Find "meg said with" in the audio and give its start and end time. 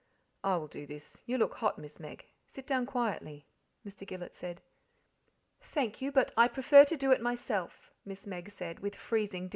8.25-8.95